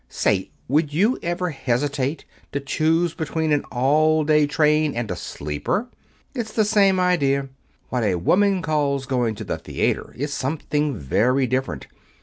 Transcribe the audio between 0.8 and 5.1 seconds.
you ever hesitate to choose between an all day train